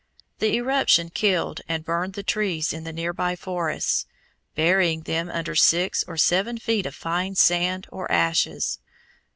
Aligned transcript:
The 0.39 0.55
eruption 0.55 1.09
killed 1.09 1.61
and 1.69 1.85
burned 1.85 2.13
the 2.13 2.23
trees 2.23 2.73
in 2.73 2.85
the 2.85 2.91
near 2.91 3.13
by 3.13 3.35
forests, 3.35 4.07
burying 4.55 5.01
them 5.01 5.29
under 5.29 5.53
six 5.53 6.03
or 6.07 6.17
seven 6.17 6.57
feet 6.57 6.87
of 6.87 6.95
fine 6.95 7.35
sand 7.35 7.85
or 7.91 8.11
ashes. 8.11 8.79